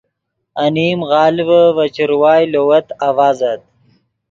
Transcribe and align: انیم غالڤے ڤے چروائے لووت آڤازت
انیم 0.63 0.99
غالڤے 1.11 1.61
ڤے 1.75 1.85
چروائے 1.95 2.45
لووت 2.53 2.87
آڤازت 3.07 3.59